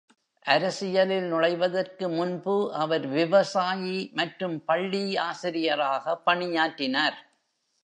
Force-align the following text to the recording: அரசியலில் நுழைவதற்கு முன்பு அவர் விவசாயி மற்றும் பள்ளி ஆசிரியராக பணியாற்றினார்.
அரசியலில் 0.45 1.27
நுழைவதற்கு 1.27 2.09
முன்பு 2.09 2.55
அவர் 2.73 3.07
விவசாயி 3.07 4.11
மற்றும் 4.13 4.57
பள்ளி 4.65 5.17
ஆசிரியராக 5.17 6.15
பணியாற்றினார். 6.25 7.19